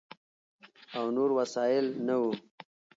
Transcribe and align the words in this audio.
او 0.97 1.05
نور 1.15 1.29
وسایل 1.39 1.85
نه 2.07 2.15
ؤ، 2.27 2.29